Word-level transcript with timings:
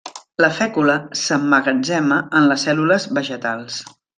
La 0.43 0.47
fècula 0.59 0.95
s'emmagatzema 1.25 2.19
en 2.41 2.51
les 2.53 2.67
cèl·lules 2.69 3.09
vegetals. 3.19 3.79